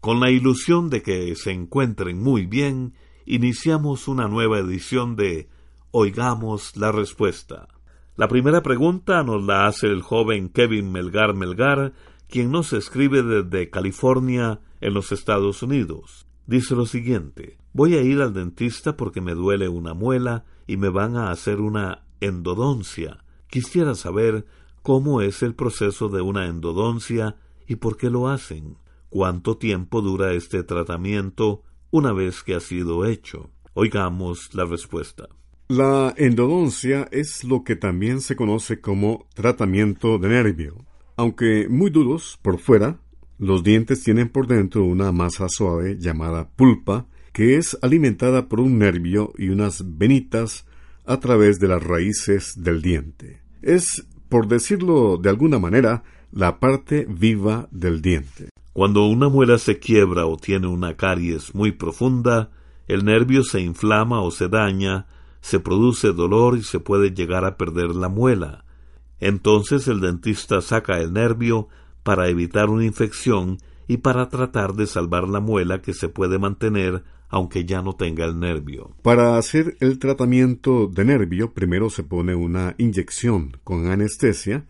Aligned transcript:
con 0.00 0.18
la 0.18 0.32
ilusión 0.32 0.90
de 0.90 1.02
que 1.02 1.36
se 1.36 1.52
encuentren 1.52 2.20
muy 2.20 2.46
bien, 2.46 2.94
iniciamos 3.24 4.08
una 4.08 4.26
nueva 4.26 4.58
edición 4.58 5.14
de 5.14 5.48
Oigamos 5.92 6.76
la 6.76 6.90
Respuesta. 6.90 7.68
La 8.16 8.26
primera 8.26 8.64
pregunta 8.64 9.22
nos 9.22 9.44
la 9.44 9.68
hace 9.68 9.86
el 9.86 10.02
joven 10.02 10.48
Kevin 10.48 10.90
Melgar 10.90 11.34
Melgar, 11.34 11.92
quien 12.28 12.50
nos 12.50 12.72
escribe 12.72 13.22
desde 13.22 13.70
California, 13.70 14.58
en 14.80 14.94
los 14.94 15.12
Estados 15.12 15.62
Unidos. 15.62 16.27
Dice 16.48 16.74
lo 16.74 16.86
siguiente 16.86 17.58
Voy 17.72 17.94
a 17.94 18.02
ir 18.02 18.20
al 18.20 18.32
dentista 18.32 18.96
porque 18.96 19.20
me 19.20 19.34
duele 19.34 19.68
una 19.68 19.94
muela 19.94 20.44
y 20.66 20.76
me 20.78 20.88
van 20.88 21.16
a 21.16 21.30
hacer 21.30 21.60
una 21.60 22.06
endodoncia. 22.20 23.22
Quisiera 23.46 23.94
saber 23.94 24.46
cómo 24.82 25.20
es 25.20 25.44
el 25.44 25.54
proceso 25.54 26.08
de 26.08 26.20
una 26.22 26.46
endodoncia 26.46 27.36
y 27.68 27.76
por 27.76 27.96
qué 27.96 28.10
lo 28.10 28.28
hacen 28.28 28.78
cuánto 29.10 29.56
tiempo 29.56 30.00
dura 30.00 30.32
este 30.32 30.62
tratamiento 30.62 31.62
una 31.90 32.12
vez 32.12 32.42
que 32.42 32.54
ha 32.54 32.60
sido 32.60 33.04
hecho. 33.04 33.50
Oigamos 33.74 34.54
la 34.54 34.64
respuesta. 34.64 35.28
La 35.68 36.14
endodoncia 36.16 37.08
es 37.12 37.44
lo 37.44 37.62
que 37.62 37.76
también 37.76 38.20
se 38.20 38.36
conoce 38.36 38.80
como 38.80 39.26
tratamiento 39.34 40.18
de 40.18 40.28
nervio. 40.28 40.86
Aunque 41.16 41.68
muy 41.68 41.90
duros 41.90 42.38
por 42.42 42.58
fuera, 42.58 43.00
los 43.38 43.62
dientes 43.62 44.02
tienen 44.02 44.28
por 44.28 44.48
dentro 44.48 44.84
una 44.84 45.12
masa 45.12 45.48
suave 45.48 45.96
llamada 45.98 46.48
pulpa, 46.50 47.06
que 47.32 47.56
es 47.56 47.78
alimentada 47.82 48.48
por 48.48 48.60
un 48.60 48.78
nervio 48.78 49.32
y 49.38 49.50
unas 49.50 49.96
venitas 49.96 50.66
a 51.06 51.20
través 51.20 51.60
de 51.60 51.68
las 51.68 51.82
raíces 51.82 52.54
del 52.56 52.82
diente. 52.82 53.40
Es, 53.62 54.06
por 54.28 54.48
decirlo 54.48 55.18
de 55.18 55.30
alguna 55.30 55.58
manera, 55.60 56.02
la 56.32 56.58
parte 56.58 57.06
viva 57.08 57.68
del 57.70 58.02
diente. 58.02 58.50
Cuando 58.72 59.06
una 59.06 59.28
muela 59.28 59.58
se 59.58 59.78
quiebra 59.78 60.26
o 60.26 60.36
tiene 60.36 60.66
una 60.66 60.96
caries 60.96 61.54
muy 61.54 61.72
profunda, 61.72 62.50
el 62.88 63.04
nervio 63.04 63.44
se 63.44 63.60
inflama 63.60 64.20
o 64.20 64.30
se 64.30 64.48
daña, 64.48 65.06
se 65.40 65.60
produce 65.60 66.12
dolor 66.12 66.58
y 66.58 66.62
se 66.62 66.80
puede 66.80 67.10
llegar 67.10 67.44
a 67.44 67.56
perder 67.56 67.94
la 67.94 68.08
muela. 68.08 68.64
Entonces 69.20 69.88
el 69.88 70.00
dentista 70.00 70.60
saca 70.60 70.98
el 71.00 71.12
nervio 71.12 71.68
para 72.08 72.28
evitar 72.28 72.70
una 72.70 72.86
infección 72.86 73.58
y 73.86 73.98
para 73.98 74.30
tratar 74.30 74.72
de 74.72 74.86
salvar 74.86 75.28
la 75.28 75.40
muela 75.40 75.82
que 75.82 75.92
se 75.92 76.08
puede 76.08 76.38
mantener 76.38 77.04
aunque 77.28 77.66
ya 77.66 77.82
no 77.82 77.96
tenga 77.96 78.24
el 78.24 78.40
nervio. 78.40 78.96
Para 79.02 79.36
hacer 79.36 79.76
el 79.80 79.98
tratamiento 79.98 80.86
de 80.86 81.04
nervio, 81.04 81.52
primero 81.52 81.90
se 81.90 82.04
pone 82.04 82.34
una 82.34 82.74
inyección 82.78 83.58
con 83.62 83.88
anestesia 83.88 84.64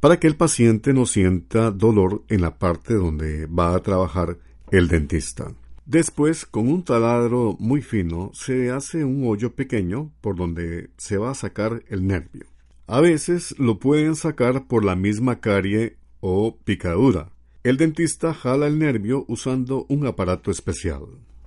para 0.00 0.18
que 0.18 0.26
el 0.26 0.34
paciente 0.34 0.92
no 0.92 1.06
sienta 1.06 1.70
dolor 1.70 2.24
en 2.28 2.40
la 2.40 2.58
parte 2.58 2.94
donde 2.94 3.46
va 3.46 3.76
a 3.76 3.78
trabajar 3.78 4.38
el 4.72 4.88
dentista. 4.88 5.52
Después, 5.86 6.44
con 6.44 6.66
un 6.66 6.82
taladro 6.82 7.54
muy 7.60 7.82
fino, 7.82 8.32
se 8.34 8.72
hace 8.72 9.04
un 9.04 9.28
hoyo 9.28 9.54
pequeño 9.54 10.10
por 10.20 10.34
donde 10.34 10.90
se 10.96 11.18
va 11.18 11.30
a 11.30 11.36
sacar 11.36 11.84
el 11.86 12.04
nervio. 12.04 12.46
A 12.88 13.00
veces 13.00 13.56
lo 13.60 13.78
pueden 13.78 14.16
sacar 14.16 14.66
por 14.66 14.84
la 14.84 14.96
misma 14.96 15.38
carie 15.38 15.98
o 16.26 16.56
picadura. 16.64 17.28
El 17.64 17.76
dentista 17.76 18.32
jala 18.32 18.66
el 18.66 18.78
nervio 18.78 19.26
usando 19.28 19.84
un 19.90 20.06
aparato 20.06 20.50
especial. 20.50 21.02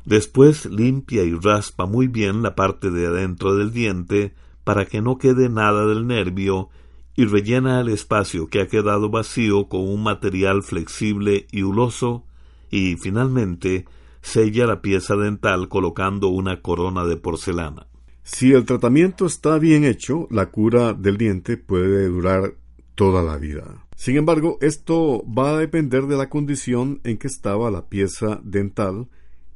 Después 0.06 0.68
limpia 0.68 1.24
y 1.24 1.34
raspa 1.34 1.88
muy 1.88 2.08
bien 2.08 2.44
la 2.44 2.54
parte 2.54 2.92
de 2.92 3.08
adentro 3.08 3.56
del 3.56 3.74
diente 3.74 4.36
para 4.64 4.86
que 4.86 5.02
no 5.02 5.18
quede 5.18 5.50
nada 5.50 5.88
del 5.88 6.06
nervio 6.06 6.70
y 7.16 7.26
rellena 7.26 7.80
el 7.80 7.90
espacio 7.90 8.50
que 8.50 8.62
ha 8.62 8.68
quedado 8.68 9.10
vacío 9.10 9.68
con 9.68 9.82
un 9.82 10.04
material 10.04 10.62
flexible 10.62 11.48
y 11.52 11.64
huloso 11.64 12.24
y 12.70 12.98
finalmente 12.98 13.86
sella 14.22 14.68
la 14.68 14.84
pieza 14.84 15.16
dental 15.16 15.70
colocando 15.70 16.28
una 16.28 16.62
corona 16.62 17.04
de 17.04 17.18
porcelana. 17.18 17.88
Si 18.22 18.54
el 18.54 18.66
tratamiento 18.66 19.26
está 19.26 19.58
bien 19.58 19.86
hecho, 19.86 20.28
la 20.30 20.52
cura 20.52 20.94
del 20.94 21.18
diente 21.18 21.58
puede 21.58 22.10
durar 22.10 22.54
toda 22.94 23.24
la 23.24 23.38
vida. 23.38 23.87
Sin 23.98 24.16
embargo, 24.16 24.58
esto 24.62 25.26
va 25.28 25.50
a 25.50 25.58
depender 25.58 26.04
de 26.04 26.16
la 26.16 26.30
condición 26.30 27.02
en 27.04 27.18
que 27.18 27.26
estaba 27.28 27.72
la 27.72 27.90
pieza 27.90 28.40
dental 28.44 29.08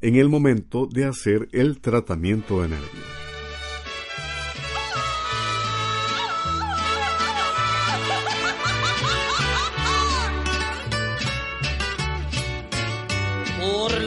en 0.02 0.16
el 0.16 0.30
momento 0.30 0.88
de 0.88 1.06
hacer 1.06 1.48
el 1.52 1.80
tratamiento 1.80 2.62
de 2.64 2.70
nervio. 2.70 3.22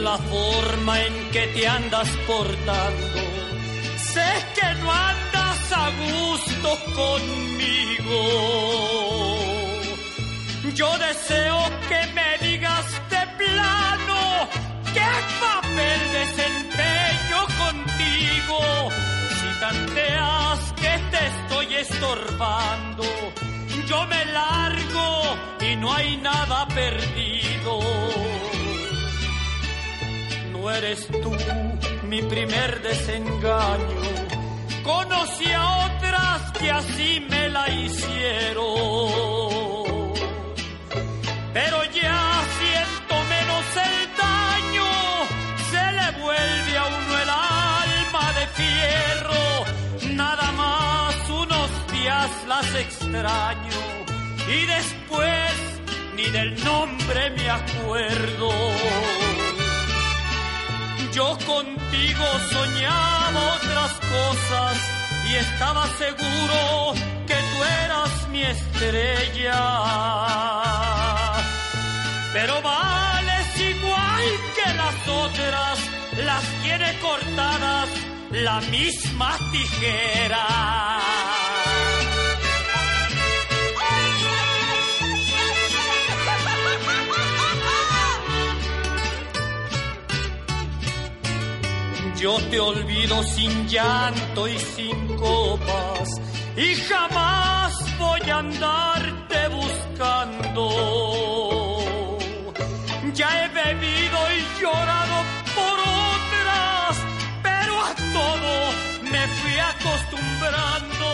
la 0.05 0.17
forma 0.17 1.01
en 1.01 1.31
que 1.31 1.47
te 1.47 1.67
andas 1.67 2.09
portando. 2.27 3.21
Sé 3.97 4.29
que 4.55 4.67
no 4.81 4.91
andas 4.91 5.71
a 5.71 5.89
gusto 6.05 6.69
conmigo. 6.93 8.15
Yo 10.75 10.89
deseo 10.97 11.59
que 11.89 12.01
me 12.13 12.47
digas 12.47 12.85
de 13.09 13.23
plano 13.41 14.49
qué 14.93 15.11
papel 15.45 15.99
desempeño 16.21 17.39
contigo. 17.63 18.59
Si 19.39 19.49
tanteas 19.59 20.59
que 20.81 20.93
te 21.11 21.21
estoy 21.33 21.75
estorbando, 21.75 23.03
yo 23.87 24.05
me 24.07 24.25
largo 24.25 25.37
y 25.61 25.75
no 25.77 25.93
hay 25.93 26.17
nada 26.17 26.67
perdido 26.67 27.79
no 30.65 30.71
eres 30.71 31.07
tú 31.07 31.31
mi 32.07 32.21
primer 32.23 32.81
desengaño. 32.81 34.01
Conocí 34.83 35.51
a 35.51 35.85
otras 35.85 36.51
que 36.59 36.71
así 36.71 37.25
me 37.29 37.49
la 37.49 37.69
hicieron. 37.69 39.54
Pero 41.55 41.77
ya 41.85 42.43
siento 42.59 43.15
menos 43.29 43.65
el 43.87 43.97
daño, 44.23 44.91
se 45.71 45.83
le 45.97 46.07
vuelve 46.21 46.77
a 46.77 46.85
uno 46.85 47.13
el 47.23 47.29
alma 47.29 48.25
de 48.37 48.45
fierro. 48.59 49.45
Nada 50.15 50.51
más 50.51 51.15
unos 51.29 51.69
días 51.93 52.29
las 52.49 52.75
extraño 52.75 53.81
y 54.49 54.65
después 54.65 55.53
ni 56.17 56.29
del 56.29 56.61
nombre 56.61 57.29
me 57.37 57.49
acuerdo. 57.49 58.49
Yo 61.13 61.37
contigo 61.47 62.25
soñaba 62.51 63.39
otras 63.55 63.93
cosas 64.15 64.75
y 65.29 65.35
estaba 65.35 65.87
seguro 66.03 66.95
que 67.25 67.35
tú 67.35 67.63
eras 67.85 68.27
mi 68.27 68.43
estrella. 68.43 69.55
Pero 72.35 72.61
vales 72.61 73.59
igual 73.61 74.23
que 74.55 74.73
las 74.73 75.07
otras, 75.07 75.79
las 76.17 76.43
tiene 76.61 76.99
cortadas 76.99 77.89
la 78.31 78.59
misma 78.59 79.37
tijera. 79.53 80.45
Yo 92.17 92.37
te 92.51 92.59
olvido 92.59 93.23
sin 93.23 93.65
llanto 93.69 94.49
y 94.49 94.59
sin 94.59 95.15
copas 95.15 96.19
y 96.57 96.75
jamás 96.89 97.97
voy 97.97 98.29
a 98.29 98.39
andarte 98.39 99.47
buscando. 99.47 101.54
Ya 103.15 103.45
he 103.45 103.47
bebido 103.47 104.17
y 104.37 104.61
llorado 104.61 105.23
por 105.55 105.79
otras, 105.79 106.97
pero 107.41 107.81
a 107.81 107.95
todo 107.95 108.73
me 109.03 109.25
fui 109.37 109.57
acostumbrando. 109.57 111.07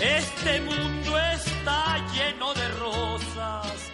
Este 0.00 0.60
mundo 0.62 1.18
está 1.34 1.98
lleno 2.14 2.54
de 2.54 2.68
rosas. 2.80 3.92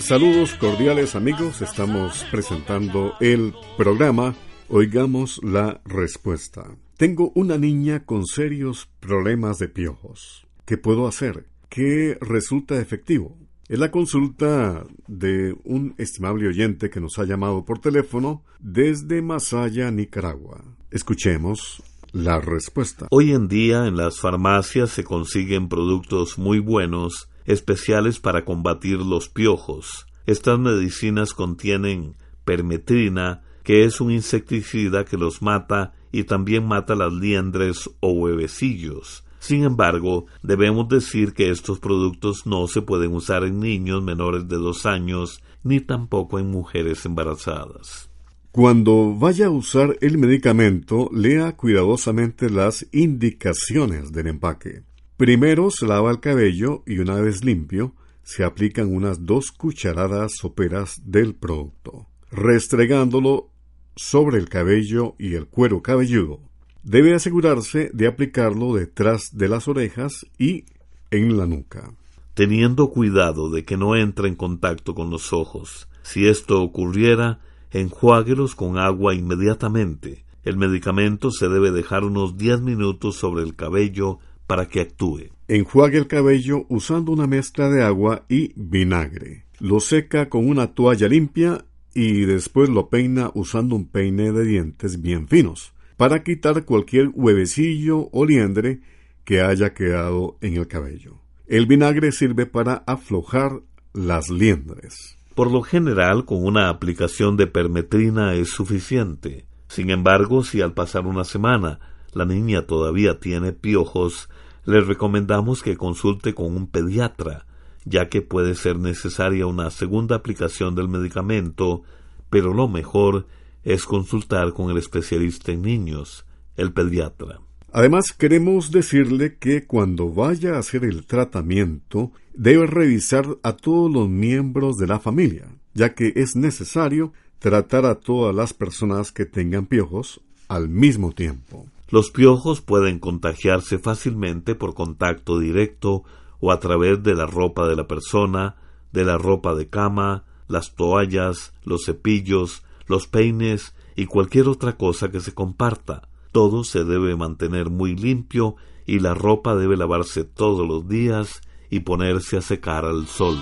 Saludos 0.00 0.54
cordiales 0.56 1.14
amigos, 1.14 1.62
estamos 1.62 2.26
presentando 2.30 3.14
el 3.20 3.54
programa 3.78 4.34
Oigamos 4.68 5.40
la 5.42 5.80
respuesta. 5.86 6.76
Tengo 6.98 7.32
una 7.34 7.56
niña 7.56 8.04
con 8.04 8.26
serios 8.26 8.90
problemas 9.00 9.56
de 9.58 9.68
piojos. 9.68 10.46
¿Qué 10.66 10.76
puedo 10.76 11.08
hacer? 11.08 11.46
¿Qué 11.70 12.18
resulta 12.20 12.78
efectivo? 12.78 13.45
Es 13.68 13.80
la 13.80 13.90
consulta 13.90 14.86
de 15.08 15.56
un 15.64 15.96
estimable 15.98 16.46
oyente 16.46 16.88
que 16.88 17.00
nos 17.00 17.18
ha 17.18 17.24
llamado 17.24 17.64
por 17.64 17.80
teléfono 17.80 18.44
desde 18.60 19.22
Masaya, 19.22 19.90
Nicaragua. 19.90 20.62
Escuchemos 20.92 21.82
la 22.12 22.38
respuesta. 22.38 23.08
Hoy 23.10 23.32
en 23.32 23.48
día 23.48 23.88
en 23.88 23.96
las 23.96 24.20
farmacias 24.20 24.90
se 24.90 25.02
consiguen 25.02 25.68
productos 25.68 26.38
muy 26.38 26.60
buenos, 26.60 27.28
especiales 27.44 28.20
para 28.20 28.44
combatir 28.44 28.98
los 29.00 29.28
piojos. 29.28 30.06
Estas 30.26 30.60
medicinas 30.60 31.34
contienen 31.34 32.14
permetrina, 32.44 33.42
que 33.64 33.82
es 33.82 34.00
un 34.00 34.12
insecticida 34.12 35.04
que 35.04 35.16
los 35.16 35.42
mata 35.42 35.92
y 36.12 36.22
también 36.22 36.64
mata 36.68 36.94
las 36.94 37.12
liendres 37.12 37.90
o 37.98 38.12
huevecillos. 38.12 39.25
Sin 39.46 39.62
embargo, 39.62 40.26
debemos 40.42 40.88
decir 40.88 41.32
que 41.32 41.50
estos 41.50 41.78
productos 41.78 42.46
no 42.46 42.66
se 42.66 42.82
pueden 42.82 43.14
usar 43.14 43.44
en 43.44 43.60
niños 43.60 44.02
menores 44.02 44.48
de 44.48 44.56
dos 44.56 44.86
años 44.86 45.40
ni 45.62 45.78
tampoco 45.78 46.40
en 46.40 46.50
mujeres 46.50 47.06
embarazadas. 47.06 48.10
Cuando 48.50 49.14
vaya 49.14 49.46
a 49.46 49.50
usar 49.50 49.98
el 50.00 50.18
medicamento, 50.18 51.08
lea 51.12 51.52
cuidadosamente 51.52 52.50
las 52.50 52.88
indicaciones 52.90 54.10
del 54.10 54.26
empaque. 54.26 54.82
Primero 55.16 55.70
se 55.70 55.86
lava 55.86 56.10
el 56.10 56.18
cabello 56.18 56.82
y 56.84 56.98
una 56.98 57.14
vez 57.20 57.44
limpio, 57.44 57.94
se 58.24 58.42
aplican 58.42 58.92
unas 58.92 59.26
dos 59.26 59.52
cucharadas 59.52 60.32
soperas 60.40 61.02
del 61.04 61.36
producto, 61.36 62.08
restregándolo 62.32 63.52
sobre 63.94 64.38
el 64.38 64.48
cabello 64.48 65.14
y 65.20 65.34
el 65.34 65.46
cuero 65.46 65.82
cabelludo. 65.82 66.45
Debe 66.86 67.14
asegurarse 67.14 67.90
de 67.92 68.06
aplicarlo 68.06 68.72
detrás 68.72 69.36
de 69.36 69.48
las 69.48 69.66
orejas 69.66 70.24
y 70.38 70.66
en 71.10 71.36
la 71.36 71.44
nuca. 71.44 71.90
Teniendo 72.34 72.90
cuidado 72.90 73.50
de 73.50 73.64
que 73.64 73.76
no 73.76 73.96
entre 73.96 74.28
en 74.28 74.36
contacto 74.36 74.94
con 74.94 75.10
los 75.10 75.32
ojos. 75.32 75.88
Si 76.04 76.28
esto 76.28 76.62
ocurriera, 76.62 77.40
enjuáguelos 77.72 78.54
con 78.54 78.78
agua 78.78 79.16
inmediatamente. 79.16 80.24
El 80.44 80.58
medicamento 80.58 81.32
se 81.32 81.48
debe 81.48 81.72
dejar 81.72 82.04
unos 82.04 82.38
10 82.38 82.60
minutos 82.60 83.16
sobre 83.16 83.42
el 83.42 83.56
cabello 83.56 84.20
para 84.46 84.68
que 84.68 84.80
actúe. 84.80 85.30
Enjuague 85.48 85.98
el 85.98 86.06
cabello 86.06 86.66
usando 86.68 87.10
una 87.10 87.26
mezcla 87.26 87.68
de 87.68 87.82
agua 87.82 88.26
y 88.28 88.52
vinagre. 88.54 89.44
Lo 89.58 89.80
seca 89.80 90.28
con 90.28 90.48
una 90.48 90.68
toalla 90.68 91.08
limpia 91.08 91.64
y 91.94 92.26
después 92.26 92.68
lo 92.68 92.90
peina 92.90 93.32
usando 93.34 93.74
un 93.74 93.88
peine 93.88 94.30
de 94.30 94.44
dientes 94.44 95.02
bien 95.02 95.26
finos, 95.26 95.72
para 95.96 96.22
quitar 96.22 96.64
cualquier 96.64 97.10
huevecillo 97.14 98.08
o 98.12 98.24
liendre 98.24 98.80
que 99.24 99.40
haya 99.40 99.74
quedado 99.74 100.36
en 100.40 100.56
el 100.56 100.68
cabello. 100.68 101.18
El 101.46 101.66
vinagre 101.66 102.12
sirve 102.12 102.46
para 102.46 102.82
aflojar 102.86 103.62
las 103.92 104.30
liendres. 104.30 105.16
Por 105.34 105.50
lo 105.50 105.62
general, 105.62 106.24
con 106.24 106.44
una 106.44 106.68
aplicación 106.68 107.36
de 107.36 107.46
permetrina 107.46 108.34
es 108.34 108.50
suficiente. 108.50 109.46
Sin 109.68 109.90
embargo, 109.90 110.44
si 110.44 110.60
al 110.60 110.74
pasar 110.74 111.06
una 111.06 111.24
semana 111.24 111.80
la 112.12 112.24
niña 112.24 112.62
todavía 112.62 113.20
tiene 113.20 113.52
piojos, 113.52 114.28
le 114.64 114.80
recomendamos 114.80 115.62
que 115.62 115.76
consulte 115.76 116.34
con 116.34 116.56
un 116.56 116.66
pediatra, 116.66 117.46
ya 117.84 118.08
que 118.08 118.22
puede 118.22 118.54
ser 118.54 118.78
necesaria 118.78 119.46
una 119.46 119.70
segunda 119.70 120.16
aplicación 120.16 120.74
del 120.74 120.88
medicamento, 120.88 121.82
pero 122.30 122.52
lo 122.52 122.66
mejor 122.66 123.26
es 123.66 123.84
consultar 123.84 124.52
con 124.52 124.70
el 124.70 124.78
especialista 124.78 125.50
en 125.50 125.62
niños, 125.62 126.24
el 126.56 126.72
pediatra. 126.72 127.40
Además, 127.72 128.12
queremos 128.12 128.70
decirle 128.70 129.38
que 129.38 129.66
cuando 129.66 130.08
vaya 130.08 130.54
a 130.54 130.60
hacer 130.60 130.84
el 130.84 131.04
tratamiento, 131.04 132.12
debe 132.32 132.68
revisar 132.68 133.26
a 133.42 133.56
todos 133.56 133.92
los 133.92 134.08
miembros 134.08 134.76
de 134.76 134.86
la 134.86 135.00
familia, 135.00 135.48
ya 135.74 135.94
que 135.94 136.12
es 136.14 136.36
necesario 136.36 137.12
tratar 137.40 137.86
a 137.86 137.96
todas 137.96 138.34
las 138.34 138.54
personas 138.54 139.10
que 139.10 139.26
tengan 139.26 139.66
piojos 139.66 140.20
al 140.46 140.68
mismo 140.68 141.10
tiempo. 141.10 141.66
Los 141.90 142.12
piojos 142.12 142.60
pueden 142.60 143.00
contagiarse 143.00 143.78
fácilmente 143.80 144.54
por 144.54 144.74
contacto 144.74 145.40
directo 145.40 146.04
o 146.38 146.52
a 146.52 146.60
través 146.60 147.02
de 147.02 147.16
la 147.16 147.26
ropa 147.26 147.66
de 147.66 147.74
la 147.74 147.88
persona, 147.88 148.54
de 148.92 149.04
la 149.04 149.18
ropa 149.18 149.56
de 149.56 149.66
cama, 149.68 150.22
las 150.46 150.76
toallas, 150.76 151.52
los 151.64 151.84
cepillos, 151.84 152.62
los 152.86 153.06
peines 153.06 153.74
y 153.94 154.06
cualquier 154.06 154.48
otra 154.48 154.76
cosa 154.76 155.10
que 155.10 155.20
se 155.20 155.34
comparta. 155.34 156.08
Todo 156.32 156.64
se 156.64 156.84
debe 156.84 157.16
mantener 157.16 157.70
muy 157.70 157.96
limpio 157.96 158.56
y 158.86 159.00
la 159.00 159.14
ropa 159.14 159.54
debe 159.54 159.76
lavarse 159.76 160.24
todos 160.24 160.66
los 160.66 160.88
días 160.88 161.40
y 161.70 161.80
ponerse 161.80 162.36
a 162.36 162.42
secar 162.42 162.84
al 162.84 163.06
sol. 163.06 163.36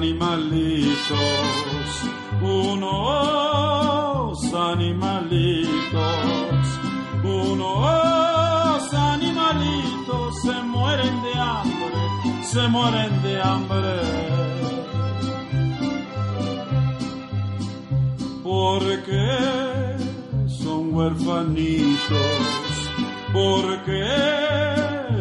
animalitos, 0.00 1.18
unos 2.40 3.49
animalitos, 4.54 5.68
unos 7.22 8.94
animalitos 8.94 10.42
se 10.42 10.52
mueren 10.62 11.22
de 11.22 11.34
hambre, 11.38 12.42
se 12.42 12.68
mueren 12.68 13.22
de 13.22 13.42
hambre. 13.42 14.00
Porque 18.42 19.28
son 20.48 20.94
huerfanitos, 20.94 22.16
porque 23.32 24.06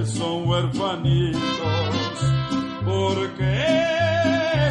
son 0.05 0.47
huerfanitos, 0.47 1.39
porque 2.85 3.65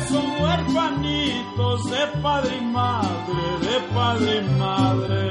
son 0.09 0.43
huerfanitos 0.43 1.18
de 1.59 2.07
padre 2.23 2.57
y 2.57 2.61
madre, 2.61 3.43
de 3.67 3.81
padre 3.93 4.37
y 4.37 4.43
madre. 4.59 5.25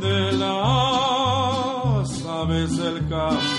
De 0.00 0.32
las 0.32 2.08
aves 2.26 2.76
del 2.76 3.08
campo 3.08 3.53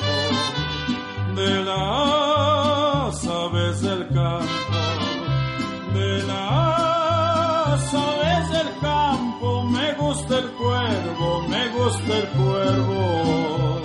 cuervo, 11.85 11.91
me 11.91 11.91
gusta 11.91 12.17
el 12.17 12.27
cuervo. 12.29 13.81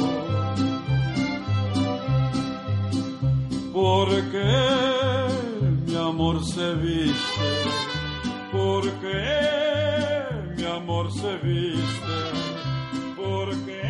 Porque 3.73 4.45
mi 5.87 5.97
amor 5.97 6.45
se 6.45 6.75
viste, 6.75 7.51
porque 8.53 9.25
mi 10.57 10.65
amor 10.65 11.13
se 11.13 11.37
viste, 11.39 12.19
porque 13.17 13.83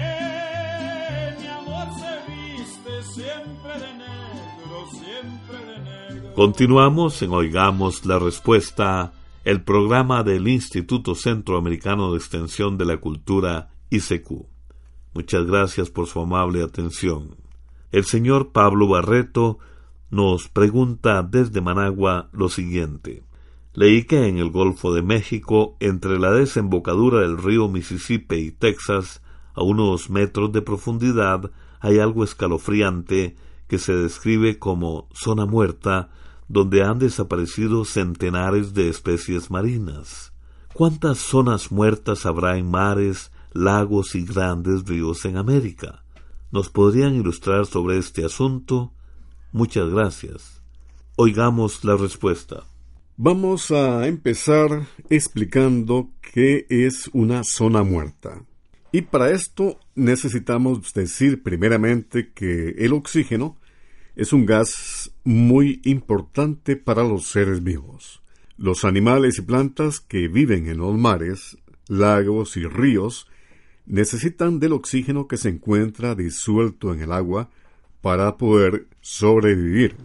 mi 1.40 1.46
amor 1.46 1.88
se 1.98 2.12
viste 2.30 3.02
siempre 3.02 3.72
de 3.78 3.92
negro, 3.94 4.86
siempre 4.92 5.58
de 5.66 5.78
negro. 5.80 6.34
Continuamos 6.34 7.22
en 7.22 7.32
Oigamos 7.32 8.04
la 8.06 8.18
Respuesta, 8.18 9.12
el 9.44 9.62
programa 9.62 10.22
del 10.22 10.46
Instituto 10.48 11.14
Centroamericano 11.14 12.12
de 12.12 12.18
Extensión 12.18 12.76
de 12.78 12.84
la 12.84 12.98
Cultura, 12.98 13.70
Muchas 15.12 15.44
gracias 15.46 15.90
por 15.90 16.06
su 16.06 16.20
amable 16.20 16.62
atención. 16.62 17.36
El 17.90 18.04
señor 18.04 18.52
Pablo 18.52 18.86
Barreto 18.86 19.58
nos 20.10 20.48
pregunta 20.48 21.22
desde 21.22 21.60
Managua 21.60 22.28
lo 22.32 22.48
siguiente. 22.48 23.24
Leí 23.72 24.04
que 24.04 24.28
en 24.28 24.38
el 24.38 24.50
Golfo 24.50 24.92
de 24.92 25.02
México, 25.02 25.76
entre 25.80 26.18
la 26.18 26.30
desembocadura 26.32 27.20
del 27.20 27.38
río 27.38 27.68
Mississippi 27.68 28.36
y 28.36 28.50
Texas, 28.52 29.22
a 29.54 29.62
unos 29.62 30.10
metros 30.10 30.52
de 30.52 30.62
profundidad, 30.62 31.50
hay 31.80 31.98
algo 31.98 32.24
escalofriante 32.24 33.36
que 33.68 33.78
se 33.78 33.94
describe 33.94 34.58
como 34.58 35.08
zona 35.12 35.46
muerta, 35.46 36.10
donde 36.48 36.82
han 36.82 36.98
desaparecido 36.98 37.84
centenares 37.84 38.74
de 38.74 38.88
especies 38.88 39.50
marinas. 39.50 40.32
¿Cuántas 40.74 41.18
zonas 41.18 41.70
muertas 41.70 42.26
habrá 42.26 42.58
en 42.58 42.70
mares, 42.70 43.30
lagos 43.52 44.14
y 44.14 44.24
grandes 44.24 44.84
ríos 44.84 45.24
en 45.24 45.36
América? 45.36 46.04
¿Nos 46.52 46.68
podrían 46.68 47.14
ilustrar 47.14 47.66
sobre 47.66 47.98
este 47.98 48.24
asunto? 48.24 48.92
Muchas 49.52 49.88
gracias. 49.90 50.62
Oigamos 51.16 51.84
la 51.84 51.96
respuesta. 51.96 52.64
Vamos 53.16 53.70
a 53.70 54.06
empezar 54.06 54.86
explicando 55.10 56.10
qué 56.32 56.66
es 56.68 57.08
una 57.12 57.44
zona 57.44 57.82
muerta. 57.82 58.42
Y 58.92 59.02
para 59.02 59.30
esto 59.30 59.78
necesitamos 59.94 60.92
decir 60.94 61.42
primeramente 61.42 62.32
que 62.32 62.70
el 62.78 62.92
oxígeno 62.92 63.58
es 64.16 64.32
un 64.32 64.46
gas 64.46 65.12
muy 65.22 65.80
importante 65.84 66.76
para 66.76 67.04
los 67.04 67.26
seres 67.26 67.62
vivos. 67.62 68.22
Los 68.56 68.84
animales 68.84 69.38
y 69.38 69.42
plantas 69.42 70.00
que 70.00 70.26
viven 70.26 70.66
en 70.66 70.78
los 70.78 70.98
mares, 70.98 71.56
lagos 71.86 72.56
y 72.56 72.66
ríos 72.66 73.26
necesitan 73.90 74.60
del 74.60 74.72
oxígeno 74.72 75.26
que 75.26 75.36
se 75.36 75.48
encuentra 75.48 76.14
disuelto 76.14 76.94
en 76.94 77.02
el 77.02 77.12
agua 77.12 77.48
para 78.00 78.36
poder 78.36 78.86
sobrevivir. 79.00 79.96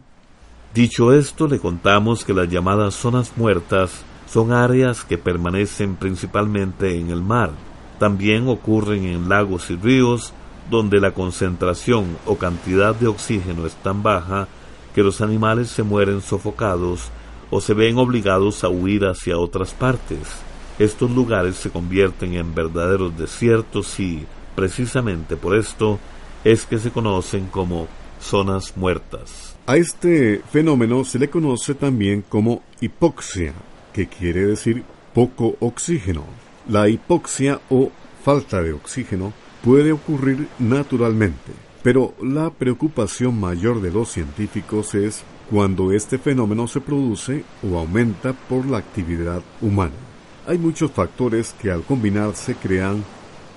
Dicho 0.73 1.13
esto, 1.13 1.47
le 1.47 1.59
contamos 1.59 2.25
que 2.25 2.33
las 2.33 2.49
llamadas 2.49 2.95
zonas 2.95 3.33
muertas 3.37 4.03
son 4.27 4.51
áreas 4.51 5.05
que 5.05 5.17
permanecen 5.17 5.95
principalmente 5.95 6.97
en 6.97 7.11
el 7.11 7.21
mar. 7.21 7.51
También 7.99 8.47
ocurren 8.47 9.05
en 9.05 9.29
lagos 9.29 9.69
y 9.69 9.75
ríos 9.75 10.33
donde 10.69 10.99
la 10.99 11.11
concentración 11.11 12.17
o 12.25 12.37
cantidad 12.37 12.95
de 12.95 13.07
oxígeno 13.07 13.67
es 13.67 13.75
tan 13.75 14.01
baja 14.01 14.47
que 14.95 15.03
los 15.03 15.21
animales 15.21 15.69
se 15.69 15.83
mueren 15.83 16.21
sofocados 16.21 17.11
o 17.51 17.61
se 17.61 17.75
ven 17.75 17.97
obligados 17.97 18.63
a 18.63 18.69
huir 18.69 19.05
hacia 19.05 19.37
otras 19.37 19.73
partes. 19.73 20.44
Estos 20.77 21.11
lugares 21.11 21.55
se 21.55 21.69
convierten 21.69 22.33
en 22.33 22.53
verdaderos 22.53 23.17
desiertos 23.17 23.97
y, 23.99 24.25
precisamente 24.55 25.37
por 25.37 25.55
esto, 25.55 25.99
es 26.43 26.65
que 26.65 26.79
se 26.79 26.91
conocen 26.91 27.47
como 27.47 27.87
zonas 28.19 28.75
muertas. 28.75 29.55
A 29.67 29.77
este 29.77 30.41
fenómeno 30.51 31.05
se 31.05 31.17
le 31.17 31.29
conoce 31.29 31.75
también 31.75 32.23
como 32.27 32.61
hipoxia, 32.81 33.53
que 33.93 34.07
quiere 34.07 34.45
decir 34.45 34.83
poco 35.13 35.55
oxígeno. 35.59 36.25
La 36.67 36.89
hipoxia 36.89 37.61
o 37.69 37.89
falta 38.23 38.61
de 38.61 38.73
oxígeno 38.73 39.31
puede 39.63 39.93
ocurrir 39.93 40.47
naturalmente, 40.59 41.53
pero 41.83 42.13
la 42.21 42.49
preocupación 42.49 43.39
mayor 43.39 43.81
de 43.81 43.91
los 43.91 44.09
científicos 44.09 44.93
es 44.93 45.23
cuando 45.49 45.91
este 45.93 46.17
fenómeno 46.17 46.67
se 46.67 46.81
produce 46.81 47.45
o 47.63 47.77
aumenta 47.77 48.33
por 48.33 48.65
la 48.65 48.79
actividad 48.79 49.41
humana. 49.61 50.14
Hay 50.47 50.59
muchos 50.59 50.91
factores 50.91 51.55
que 51.59 51.71
al 51.71 51.81
combinarse 51.81 52.53
crean 52.53 53.03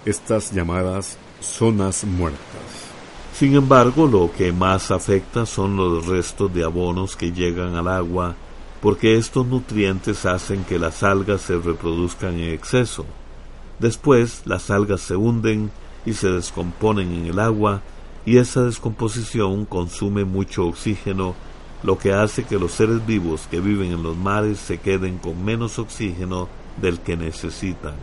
estas 0.07 0.53
llamadas 0.53 1.19
zonas 1.39 2.05
muertas. 2.05 2.41
Sin 3.35 3.55
embargo, 3.57 4.07
lo 4.07 4.33
que 4.33 4.53
más 4.53 4.91
afecta 4.91 5.45
son 5.45 5.77
los 5.77 6.07
restos 6.07 6.53
de 6.55 6.65
abonos 6.65 7.15
que 7.15 7.31
llegan 7.31 7.77
al 7.77 7.89
agua, 7.89 8.37
porque 8.81 9.19
estos 9.19 9.47
nutrientes 9.47 10.25
hacen 10.25 10.65
que 10.65 10.79
las 10.79 11.03
algas 11.03 11.43
se 11.43 11.59
reproduzcan 11.59 12.39
en 12.39 12.55
exceso. 12.55 13.05
Después, 13.79 14.43
las 14.47 14.71
algas 14.71 15.03
se 15.03 15.15
hunden 15.15 15.71
y 16.07 16.15
se 16.15 16.31
descomponen 16.31 17.13
en 17.13 17.27
el 17.27 17.39
agua, 17.39 17.83
y 18.25 18.39
esa 18.39 18.63
descomposición 18.63 19.67
consume 19.67 20.25
mucho 20.25 20.67
oxígeno, 20.67 21.35
lo 21.83 21.99
que 21.99 22.15
hace 22.15 22.45
que 22.45 22.59
los 22.59 22.73
seres 22.73 23.07
vivos 23.07 23.47
que 23.51 23.61
viven 23.61 23.93
en 23.93 24.03
los 24.03 24.17
mares 24.17 24.59
se 24.59 24.79
queden 24.79 25.19
con 25.19 25.45
menos 25.45 25.79
oxígeno 25.79 26.49
del 26.81 27.01
que 27.01 27.17
necesitan. 27.17 27.95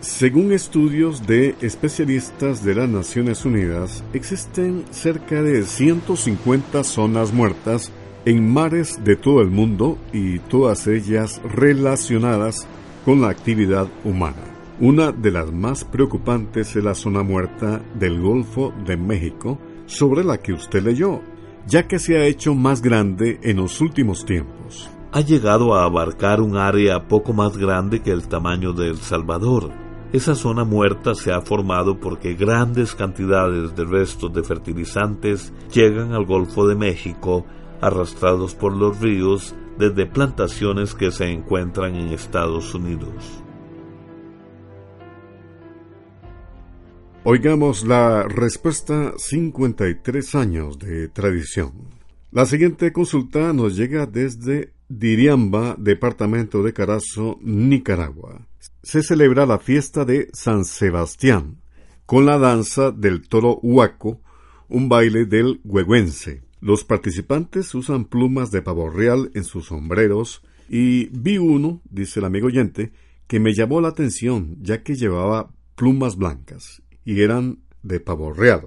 Según 0.00 0.52
estudios 0.52 1.26
de 1.26 1.54
especialistas 1.60 2.64
de 2.64 2.74
las 2.74 2.88
Naciones 2.88 3.44
Unidas, 3.44 4.02
existen 4.14 4.84
cerca 4.90 5.42
de 5.42 5.62
150 5.62 6.84
zonas 6.84 7.34
muertas 7.34 7.92
en 8.24 8.50
mares 8.50 9.04
de 9.04 9.16
todo 9.16 9.42
el 9.42 9.50
mundo 9.50 9.98
y 10.12 10.38
todas 10.38 10.86
ellas 10.86 11.40
relacionadas 11.44 12.66
con 13.04 13.20
la 13.20 13.28
actividad 13.28 13.88
humana. 14.04 14.42
Una 14.80 15.12
de 15.12 15.30
las 15.30 15.52
más 15.52 15.84
preocupantes 15.84 16.74
es 16.74 16.82
la 16.82 16.94
zona 16.94 17.22
muerta 17.22 17.82
del 17.98 18.20
Golfo 18.20 18.72
de 18.86 18.96
México, 18.96 19.58
sobre 19.84 20.24
la 20.24 20.38
que 20.38 20.54
usted 20.54 20.82
leyó, 20.82 21.20
ya 21.66 21.86
que 21.86 21.98
se 21.98 22.16
ha 22.16 22.24
hecho 22.24 22.54
más 22.54 22.80
grande 22.80 23.38
en 23.42 23.58
los 23.58 23.82
últimos 23.82 24.24
tiempos. 24.24 24.88
Ha 25.12 25.20
llegado 25.22 25.74
a 25.74 25.84
abarcar 25.84 26.40
un 26.40 26.56
área 26.56 27.08
poco 27.08 27.32
más 27.32 27.56
grande 27.56 28.00
que 28.00 28.10
el 28.12 28.28
tamaño 28.28 28.72
de 28.72 28.88
El 28.88 28.98
Salvador 28.98 29.72
esa 30.12 30.34
zona 30.34 30.64
muerta 30.64 31.14
se 31.14 31.30
ha 31.32 31.40
formado 31.40 32.00
porque 32.00 32.34
grandes 32.34 32.96
cantidades 32.96 33.76
de 33.76 33.84
restos 33.84 34.32
de 34.32 34.42
fertilizantes 34.42 35.52
llegan 35.72 36.14
al 36.14 36.24
Golfo 36.24 36.66
de 36.66 36.74
México 36.74 37.46
arrastrados 37.80 38.56
por 38.56 38.76
los 38.76 38.98
ríos 38.98 39.54
desde 39.78 40.06
plantaciones 40.06 40.96
que 40.96 41.12
se 41.12 41.30
encuentran 41.30 41.94
en 41.94 42.08
Estados 42.08 42.74
Unidos. 42.74 43.44
Oigamos 47.22 47.86
la 47.86 48.24
respuesta 48.24 49.12
53 49.16 50.34
años 50.34 50.76
de 50.80 51.06
tradición. 51.06 51.72
La 52.32 52.46
siguiente 52.46 52.92
consulta 52.92 53.52
nos 53.52 53.76
llega 53.76 54.06
desde 54.06 54.72
Diriamba, 54.90 55.74
departamento 55.78 56.62
de 56.62 56.74
Carazo, 56.74 57.38
Nicaragua 57.40 58.46
se 58.82 59.02
celebra 59.02 59.46
la 59.46 59.58
fiesta 59.58 60.04
de 60.04 60.30
San 60.32 60.64
Sebastián, 60.64 61.60
con 62.06 62.26
la 62.26 62.38
danza 62.38 62.90
del 62.90 63.28
toro 63.28 63.58
huaco, 63.62 64.20
un 64.68 64.88
baile 64.88 65.26
del 65.26 65.60
huehuense. 65.64 66.42
Los 66.60 66.84
participantes 66.84 67.74
usan 67.74 68.04
plumas 68.04 68.50
de 68.50 68.62
pavo 68.62 68.90
real 68.90 69.30
en 69.34 69.44
sus 69.44 69.66
sombreros 69.66 70.42
y 70.68 71.06
vi 71.06 71.38
uno, 71.38 71.80
dice 71.88 72.20
el 72.20 72.26
amigo 72.26 72.48
oyente, 72.48 72.92
que 73.26 73.40
me 73.40 73.54
llamó 73.54 73.80
la 73.80 73.88
atención 73.88 74.56
ya 74.60 74.82
que 74.82 74.94
llevaba 74.94 75.52
plumas 75.76 76.16
blancas 76.16 76.82
y 77.04 77.22
eran 77.22 77.60
de 77.82 78.00
pavo 78.00 78.32
real. 78.32 78.66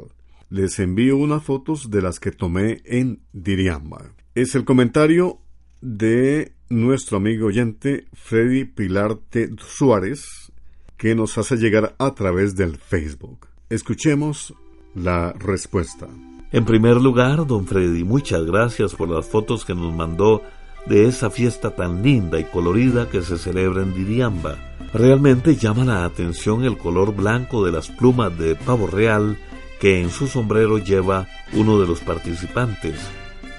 Les 0.49 0.79
envío 0.79 1.17
unas 1.17 1.43
fotos 1.43 1.89
de 1.89 2.01
las 2.01 2.19
que 2.19 2.31
tomé 2.31 2.81
en 2.85 3.21
Diriamba. 3.33 4.13
Es 4.35 4.55
el 4.55 4.65
comentario 4.65 5.42
de 5.83 6.53
nuestro 6.69 7.17
amigo 7.17 7.47
oyente 7.47 8.05
Freddy 8.13 8.63
Pilarte 8.63 9.49
Suárez, 9.57 10.53
que 10.95 11.13
nos 11.13 11.37
hace 11.37 11.57
llegar 11.57 11.93
a 11.99 12.15
través 12.15 12.55
del 12.55 12.77
Facebook. 12.77 13.47
Escuchemos 13.69 14.53
la 14.95 15.33
respuesta. 15.33 16.07
En 16.53 16.63
primer 16.63 16.97
lugar, 16.97 17.45
don 17.45 17.67
Freddy, 17.67 18.05
muchas 18.05 18.45
gracias 18.45 18.95
por 18.95 19.09
las 19.09 19.27
fotos 19.27 19.65
que 19.65 19.75
nos 19.75 19.93
mandó 19.93 20.41
de 20.85 21.05
esa 21.07 21.29
fiesta 21.29 21.75
tan 21.75 22.01
linda 22.01 22.39
y 22.39 22.45
colorida 22.45 23.09
que 23.09 23.21
se 23.21 23.37
celebra 23.37 23.83
en 23.83 23.93
Diriamba. 23.93 24.57
Realmente 24.93 25.57
llama 25.57 25.83
la 25.83 26.05
atención 26.05 26.63
el 26.63 26.77
color 26.77 27.13
blanco 27.13 27.65
de 27.65 27.73
las 27.73 27.89
plumas 27.89 28.37
de 28.37 28.55
pavo 28.55 28.87
real 28.87 29.37
que 29.81 29.99
en 29.99 30.11
su 30.11 30.27
sombrero 30.27 30.77
lleva 30.77 31.27
uno 31.51 31.77
de 31.77 31.87
los 31.87 31.99
participantes, 31.99 32.95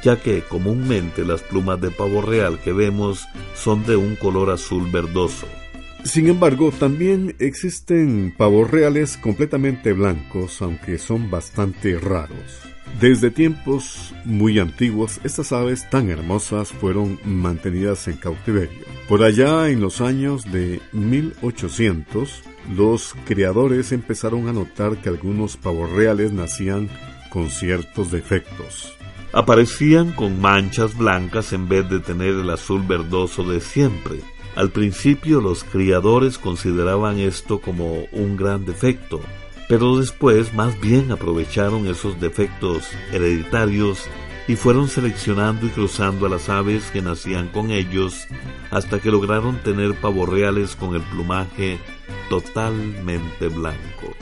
ya 0.05 0.21
que 0.21 0.43
comúnmente 0.43 1.25
las 1.25 1.43
plumas 1.43 1.81
de 1.81 1.91
pavo 1.91 2.21
real 2.21 2.61
que 2.61 2.73
vemos 2.73 3.27
son 3.55 3.85
de 3.85 3.97
un 3.97 4.17
color 4.17 4.51
azul 4.51 4.89
verdoso. 4.91 5.49
Sin 6.05 6.29
embargo, 6.29 6.71
también 6.71 7.35
existen 7.39 8.35
pavos 8.37 8.71
reales 8.71 9.17
completamente 9.17 9.95
blancos, 9.95 10.61
aunque 10.61 10.99
son 10.99 11.31
bastante 11.31 11.99
raros. 11.99 12.61
Desde 13.01 13.31
tiempos 13.31 14.15
muy 14.27 14.59
antiguos, 14.59 15.19
estas 15.25 15.53
aves 15.53 15.89
tan 15.89 16.11
hermosas 16.11 16.69
fueron 16.69 17.19
mantenidas 17.25 18.07
en 18.07 18.19
cautiverio. 18.19 18.85
Por 19.09 19.23
allá 19.23 19.71
en 19.71 19.81
los 19.81 20.03
años 20.03 20.45
de 20.53 20.83
1800, 20.93 22.43
los 22.77 23.15
criadores 23.25 23.91
empezaron 23.93 24.49
a 24.49 24.53
notar 24.53 24.99
que 24.99 25.09
algunos 25.09 25.57
pavos 25.57 25.91
reales 25.91 26.33
nacían 26.33 26.91
con 27.31 27.49
ciertos 27.49 28.11
defectos. 28.13 28.95
Aparecían 29.35 30.13
con 30.13 30.41
manchas 30.41 30.97
blancas 30.97 31.53
en 31.53 31.69
vez 31.69 31.91
de 31.91 31.99
tener 31.99 32.37
el 32.37 32.51
azul 32.51 32.85
verdoso 32.87 33.43
de 33.43 33.61
siempre. 33.61 34.21
Al 34.55 34.71
principio 34.71 35.41
los 35.41 35.65
criadores 35.65 36.39
consideraban 36.39 37.19
esto 37.19 37.61
como 37.61 38.05
un 38.13 38.37
gran 38.37 38.65
defecto, 38.65 39.21
pero 39.69 39.99
después 39.99 40.55
más 40.55 40.81
bien 40.81 41.11
aprovecharon 41.11 41.89
esos 41.89 42.21
defectos 42.21 42.89
hereditarios 43.13 44.05
y 44.47 44.55
fueron 44.55 44.87
seleccionando 44.87 45.67
y 45.67 45.71
cruzando 45.71 46.27
a 46.27 46.29
las 46.29 46.49
aves 46.49 46.85
que 46.93 47.03
nacían 47.03 47.49
con 47.49 47.73
ellos 47.73 48.29
hasta 48.71 49.01
que 49.01 49.11
lograron 49.11 49.57
tener 49.65 49.97
pavos 49.97 50.29
reales 50.29 50.77
con 50.77 50.95
el 50.95 51.03
plumaje 51.03 51.81
totalmente 52.29 53.49
blanco. 53.49 54.15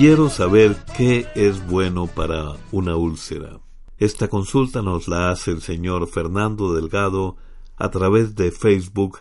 Quiero 0.00 0.30
saber 0.30 0.78
qué 0.96 1.26
es 1.34 1.66
bueno 1.66 2.06
para 2.06 2.54
una 2.72 2.96
úlcera. 2.96 3.60
Esta 3.98 4.28
consulta 4.28 4.80
nos 4.80 5.08
la 5.08 5.30
hace 5.30 5.50
el 5.50 5.60
señor 5.60 6.08
Fernando 6.08 6.72
Delgado 6.72 7.36
a 7.76 7.90
través 7.90 8.34
de 8.34 8.50
Facebook 8.50 9.18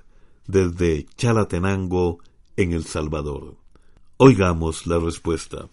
desde 0.47 1.05
Chalatenango, 1.17 2.19
en 2.55 2.71
El 2.71 2.85
Salvador. 2.85 3.57
Oigamos 4.15 4.87
la 4.87 4.99
respuesta. 4.99 5.67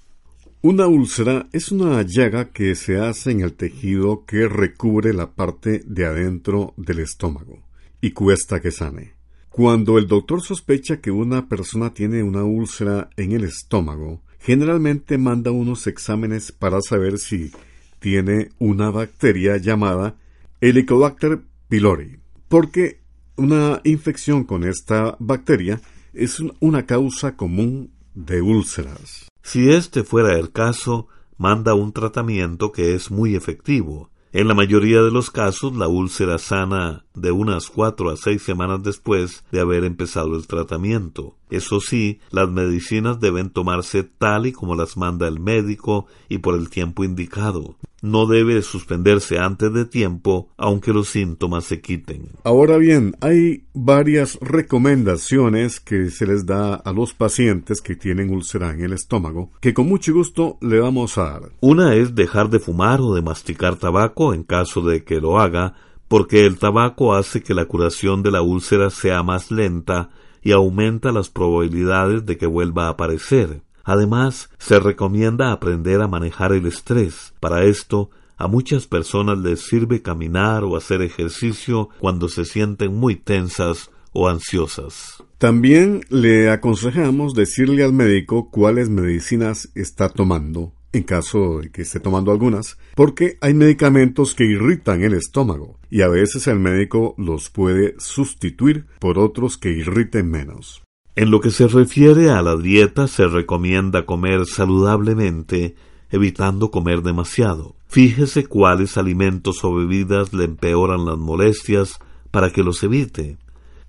Una 0.60 0.88
úlcera 0.88 1.46
es 1.52 1.70
una 1.70 2.02
llaga 2.02 2.46
que 2.46 2.74
se 2.74 2.98
hace 2.98 3.30
en 3.30 3.42
el 3.42 3.52
tejido 3.52 4.24
que 4.26 4.48
recubre 4.48 5.12
la 5.12 5.30
parte 5.30 5.84
de 5.86 6.04
adentro 6.04 6.74
del 6.76 6.98
estómago 6.98 7.62
y 8.00 8.10
cuesta 8.10 8.60
que 8.60 8.72
sane. 8.72 9.14
Cuando 9.50 9.98
el 9.98 10.08
doctor 10.08 10.42
sospecha 10.42 11.00
que 11.00 11.12
una 11.12 11.48
persona 11.48 11.94
tiene 11.94 12.24
una 12.24 12.42
úlcera 12.42 13.08
en 13.16 13.30
el 13.30 13.44
estómago, 13.44 14.25
generalmente 14.46 15.18
manda 15.18 15.50
unos 15.50 15.88
exámenes 15.88 16.52
para 16.52 16.80
saber 16.80 17.18
si 17.18 17.50
tiene 17.98 18.50
una 18.60 18.92
bacteria 18.92 19.56
llamada 19.56 20.14
Helicobacter 20.60 21.40
pylori, 21.68 22.20
porque 22.46 23.00
una 23.36 23.80
infección 23.82 24.44
con 24.44 24.62
esta 24.62 25.16
bacteria 25.18 25.80
es 26.14 26.38
una 26.60 26.86
causa 26.86 27.36
común 27.36 27.90
de 28.14 28.40
úlceras. 28.40 29.28
Si 29.42 29.68
este 29.68 30.04
fuera 30.04 30.38
el 30.38 30.52
caso, 30.52 31.08
manda 31.36 31.74
un 31.74 31.92
tratamiento 31.92 32.70
que 32.70 32.94
es 32.94 33.10
muy 33.10 33.34
efectivo, 33.34 34.10
en 34.36 34.48
la 34.48 34.54
mayoría 34.54 35.00
de 35.00 35.10
los 35.10 35.30
casos, 35.30 35.74
la 35.74 35.88
úlcera 35.88 36.36
sana 36.36 37.06
de 37.14 37.32
unas 37.32 37.70
cuatro 37.70 38.10
a 38.10 38.18
seis 38.18 38.42
semanas 38.42 38.82
después 38.82 39.42
de 39.50 39.60
haber 39.60 39.82
empezado 39.82 40.36
el 40.36 40.46
tratamiento. 40.46 41.38
Eso 41.48 41.80
sí, 41.80 42.20
las 42.30 42.50
medicinas 42.50 43.18
deben 43.18 43.48
tomarse 43.48 44.02
tal 44.02 44.44
y 44.44 44.52
como 44.52 44.74
las 44.74 44.98
manda 44.98 45.26
el 45.26 45.40
médico 45.40 46.04
y 46.28 46.36
por 46.36 46.54
el 46.54 46.68
tiempo 46.68 47.02
indicado 47.02 47.76
no 48.10 48.26
debe 48.26 48.62
suspenderse 48.62 49.38
antes 49.38 49.72
de 49.72 49.84
tiempo, 49.84 50.48
aunque 50.56 50.92
los 50.92 51.08
síntomas 51.08 51.64
se 51.64 51.80
quiten. 51.80 52.30
Ahora 52.44 52.76
bien, 52.78 53.16
hay 53.20 53.64
varias 53.74 54.38
recomendaciones 54.40 55.80
que 55.80 56.10
se 56.10 56.26
les 56.26 56.46
da 56.46 56.74
a 56.74 56.92
los 56.92 57.14
pacientes 57.14 57.80
que 57.80 57.96
tienen 57.96 58.32
úlcera 58.32 58.72
en 58.72 58.82
el 58.82 58.92
estómago, 58.92 59.50
que 59.60 59.74
con 59.74 59.88
mucho 59.88 60.12
gusto 60.12 60.58
le 60.60 60.80
vamos 60.80 61.18
a 61.18 61.24
dar. 61.24 61.42
Una 61.60 61.94
es 61.94 62.14
dejar 62.14 62.50
de 62.50 62.60
fumar 62.60 63.00
o 63.00 63.14
de 63.14 63.22
masticar 63.22 63.76
tabaco 63.76 64.32
en 64.32 64.44
caso 64.44 64.80
de 64.82 65.04
que 65.04 65.20
lo 65.20 65.38
haga, 65.38 65.74
porque 66.08 66.46
el 66.46 66.58
tabaco 66.58 67.14
hace 67.14 67.42
que 67.42 67.54
la 67.54 67.66
curación 67.66 68.22
de 68.22 68.30
la 68.30 68.42
úlcera 68.42 68.90
sea 68.90 69.22
más 69.22 69.50
lenta 69.50 70.10
y 70.42 70.52
aumenta 70.52 71.10
las 71.10 71.28
probabilidades 71.28 72.24
de 72.24 72.36
que 72.36 72.46
vuelva 72.46 72.86
a 72.86 72.90
aparecer. 72.90 73.62
Además, 73.86 74.50
se 74.58 74.80
recomienda 74.80 75.52
aprender 75.52 76.02
a 76.02 76.08
manejar 76.08 76.52
el 76.52 76.66
estrés. 76.66 77.32
Para 77.38 77.64
esto, 77.64 78.10
a 78.36 78.48
muchas 78.48 78.88
personas 78.88 79.38
les 79.38 79.60
sirve 79.60 80.02
caminar 80.02 80.64
o 80.64 80.76
hacer 80.76 81.02
ejercicio 81.02 81.88
cuando 82.00 82.28
se 82.28 82.44
sienten 82.44 82.92
muy 82.94 83.14
tensas 83.14 83.90
o 84.12 84.28
ansiosas. 84.28 85.22
También 85.38 86.00
le 86.10 86.50
aconsejamos 86.50 87.34
decirle 87.34 87.84
al 87.84 87.92
médico 87.92 88.50
cuáles 88.50 88.90
medicinas 88.90 89.70
está 89.74 90.08
tomando 90.08 90.72
en 90.92 91.02
caso 91.02 91.60
de 91.60 91.70
que 91.70 91.82
esté 91.82 92.00
tomando 92.00 92.32
algunas, 92.32 92.78
porque 92.94 93.36
hay 93.42 93.52
medicamentos 93.54 94.34
que 94.34 94.44
irritan 94.44 95.02
el 95.02 95.12
estómago 95.12 95.78
y 95.90 96.00
a 96.00 96.08
veces 96.08 96.46
el 96.46 96.58
médico 96.58 97.14
los 97.18 97.50
puede 97.50 97.94
sustituir 97.98 98.86
por 98.98 99.18
otros 99.18 99.58
que 99.58 99.70
irriten 99.70 100.30
menos. 100.30 100.85
En 101.16 101.30
lo 101.30 101.40
que 101.40 101.50
se 101.50 101.66
refiere 101.66 102.28
a 102.28 102.42
la 102.42 102.56
dieta, 102.56 103.08
se 103.08 103.26
recomienda 103.26 104.04
comer 104.04 104.44
saludablemente, 104.44 105.74
evitando 106.10 106.70
comer 106.70 107.00
demasiado. 107.00 107.74
Fíjese 107.88 108.46
cuáles 108.46 108.98
alimentos 108.98 109.64
o 109.64 109.74
bebidas 109.74 110.34
le 110.34 110.44
empeoran 110.44 111.06
las 111.06 111.16
molestias 111.16 111.98
para 112.30 112.50
que 112.50 112.62
los 112.62 112.82
evite. 112.82 113.38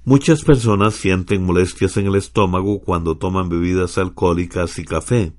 Muchas 0.05 0.45
personas 0.45 0.93
sienten 0.93 1.43
molestias 1.43 1.97
en 1.97 2.07
el 2.07 2.15
estómago 2.15 2.79
cuando 2.79 3.17
toman 3.17 3.49
bebidas 3.49 3.97
alcohólicas 3.97 4.79
y 4.79 4.85
café, 4.85 5.33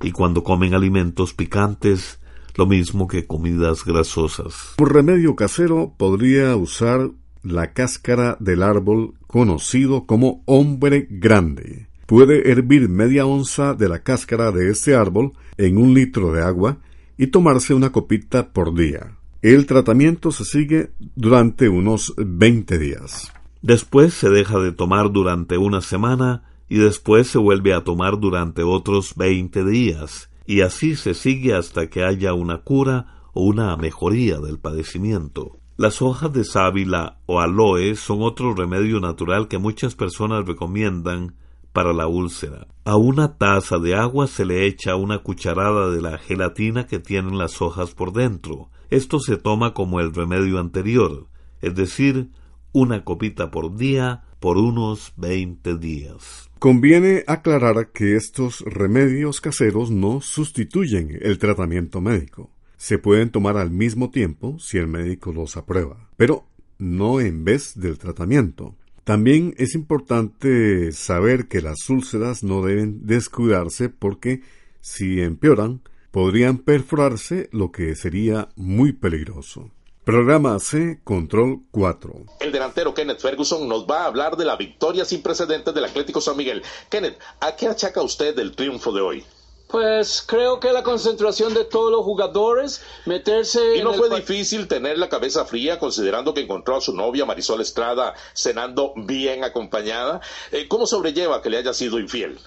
y 0.00 0.12
cuando 0.12 0.42
comen 0.44 0.72
alimentos 0.72 1.34
picantes, 1.34 2.20
lo 2.54 2.64
mismo 2.64 3.06
que 3.06 3.26
comidas 3.26 3.84
grasosas. 3.84 4.72
Por 4.76 4.94
remedio 4.94 5.36
casero 5.36 5.92
podría 5.98 6.56
usar 6.56 7.10
la 7.44 7.72
cáscara 7.72 8.36
del 8.40 8.62
árbol 8.62 9.14
conocido 9.26 10.06
como 10.06 10.42
hombre 10.46 11.06
grande. 11.10 11.86
Puede 12.06 12.50
hervir 12.50 12.88
media 12.88 13.26
onza 13.26 13.74
de 13.74 13.88
la 13.88 14.00
cáscara 14.00 14.50
de 14.50 14.70
este 14.70 14.94
árbol 14.94 15.32
en 15.56 15.78
un 15.78 15.94
litro 15.94 16.32
de 16.32 16.42
agua 16.42 16.78
y 17.16 17.28
tomarse 17.28 17.74
una 17.74 17.92
copita 17.92 18.52
por 18.52 18.74
día. 18.74 19.16
El 19.42 19.66
tratamiento 19.66 20.32
se 20.32 20.44
sigue 20.44 20.90
durante 21.14 21.68
unos 21.68 22.14
20 22.16 22.78
días. 22.78 23.32
Después 23.62 24.14
se 24.14 24.30
deja 24.30 24.58
de 24.58 24.72
tomar 24.72 25.12
durante 25.12 25.58
una 25.58 25.80
semana 25.80 26.44
y 26.68 26.78
después 26.78 27.28
se 27.28 27.38
vuelve 27.38 27.74
a 27.74 27.84
tomar 27.84 28.18
durante 28.18 28.62
otros 28.62 29.14
20 29.16 29.64
días, 29.64 30.30
y 30.46 30.62
así 30.62 30.96
se 30.96 31.14
sigue 31.14 31.54
hasta 31.54 31.88
que 31.88 32.04
haya 32.04 32.34
una 32.34 32.58
cura 32.58 33.22
o 33.32 33.44
una 33.44 33.76
mejoría 33.76 34.38
del 34.38 34.58
padecimiento. 34.58 35.58
Las 35.76 36.02
hojas 36.02 36.32
de 36.32 36.44
sábila 36.44 37.18
o 37.26 37.40
aloe 37.40 37.96
son 37.96 38.22
otro 38.22 38.54
remedio 38.54 39.00
natural 39.00 39.48
que 39.48 39.58
muchas 39.58 39.96
personas 39.96 40.46
recomiendan 40.46 41.34
para 41.72 41.92
la 41.92 42.06
úlcera. 42.06 42.68
A 42.84 42.96
una 42.96 43.38
taza 43.38 43.78
de 43.78 43.96
agua 43.96 44.28
se 44.28 44.44
le 44.44 44.66
echa 44.66 44.94
una 44.94 45.18
cucharada 45.18 45.90
de 45.90 46.00
la 46.00 46.16
gelatina 46.18 46.86
que 46.86 47.00
tienen 47.00 47.38
las 47.38 47.60
hojas 47.60 47.90
por 47.90 48.12
dentro. 48.12 48.70
Esto 48.88 49.18
se 49.18 49.36
toma 49.36 49.74
como 49.74 49.98
el 49.98 50.14
remedio 50.14 50.60
anterior, 50.60 51.26
es 51.60 51.74
decir, 51.74 52.30
una 52.70 53.02
copita 53.02 53.50
por 53.50 53.76
día 53.76 54.22
por 54.38 54.58
unos 54.58 55.12
veinte 55.16 55.76
días. 55.76 56.50
Conviene 56.60 57.24
aclarar 57.26 57.90
que 57.90 58.14
estos 58.14 58.60
remedios 58.60 59.40
caseros 59.40 59.90
no 59.90 60.20
sustituyen 60.20 61.18
el 61.20 61.38
tratamiento 61.38 62.00
médico 62.00 62.53
se 62.84 62.98
pueden 62.98 63.30
tomar 63.30 63.56
al 63.56 63.70
mismo 63.70 64.10
tiempo 64.10 64.58
si 64.58 64.76
el 64.76 64.88
médico 64.88 65.32
los 65.32 65.56
aprueba, 65.56 66.10
pero 66.18 66.44
no 66.76 67.18
en 67.18 67.42
vez 67.42 67.80
del 67.80 67.96
tratamiento. 67.96 68.74
También 69.04 69.54
es 69.56 69.74
importante 69.74 70.92
saber 70.92 71.48
que 71.48 71.62
las 71.62 71.88
úlceras 71.88 72.42
no 72.44 72.60
deben 72.60 73.06
descuidarse 73.06 73.88
porque 73.88 74.42
si 74.82 75.22
empeoran 75.22 75.80
podrían 76.10 76.58
perforarse 76.58 77.48
lo 77.52 77.72
que 77.72 77.96
sería 77.96 78.50
muy 78.54 78.92
peligroso. 78.92 79.70
Programa 80.04 80.58
C, 80.58 81.00
Control 81.04 81.62
4. 81.70 82.26
El 82.40 82.52
delantero 82.52 82.92
Kenneth 82.92 83.20
Ferguson 83.20 83.66
nos 83.66 83.86
va 83.86 84.02
a 84.02 84.06
hablar 84.08 84.36
de 84.36 84.44
la 84.44 84.56
victoria 84.56 85.06
sin 85.06 85.22
precedentes 85.22 85.72
del 85.72 85.86
Atlético 85.86 86.20
San 86.20 86.36
Miguel. 86.36 86.62
Kenneth, 86.90 87.18
¿a 87.40 87.56
qué 87.56 87.66
achaca 87.66 88.02
usted 88.02 88.38
el 88.38 88.54
triunfo 88.54 88.92
de 88.92 89.00
hoy? 89.00 89.24
Pues 89.68 90.22
creo 90.26 90.60
que 90.60 90.72
la 90.72 90.82
concentración 90.82 91.52
de 91.52 91.64
todos 91.64 91.90
los 91.90 92.04
jugadores, 92.04 92.80
meterse... 93.06 93.76
¿Y 93.76 93.82
no 93.82 93.92
en 93.92 93.98
fue 93.98 94.08
el 94.08 94.16
difícil 94.16 94.68
tener 94.68 94.98
la 94.98 95.08
cabeza 95.08 95.44
fría 95.44 95.78
considerando 95.78 96.32
que 96.32 96.42
encontró 96.42 96.76
a 96.76 96.80
su 96.80 96.94
novia 96.94 97.24
Marisol 97.24 97.60
Estrada 97.60 98.14
cenando 98.34 98.92
bien 98.94 99.42
acompañada? 99.42 100.20
Eh, 100.52 100.68
¿Cómo 100.68 100.86
sobrelleva 100.86 101.42
que 101.42 101.50
le 101.50 101.56
haya 101.58 101.72
sido 101.72 101.98
infiel? 101.98 102.38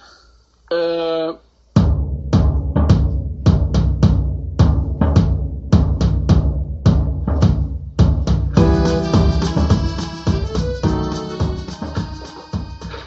Eh, 0.70 1.32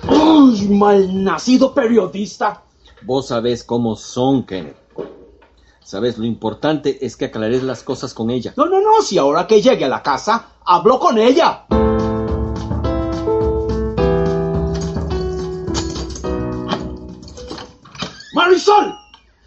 ¡Uy, 0.07 0.67
malnacido 0.67 1.73
periodista! 1.73 2.61
Vos 3.03 3.27
sabés 3.27 3.63
cómo 3.63 3.95
son, 3.95 4.45
Kenneth. 4.45 4.77
Sabes, 5.83 6.17
lo 6.17 6.25
importante 6.25 7.05
es 7.05 7.17
que 7.17 7.25
aclares 7.25 7.63
las 7.63 7.83
cosas 7.83 8.13
con 8.13 8.29
ella. 8.29 8.53
No, 8.55 8.65
no, 8.65 8.79
no, 8.79 9.01
si 9.01 9.17
ahora 9.17 9.47
que 9.47 9.61
llegue 9.61 9.85
a 9.85 9.89
la 9.89 10.03
casa, 10.03 10.51
hablo 10.63 10.99
con 10.99 11.17
ella. 11.17 11.65
¡Marisol! 18.33 18.95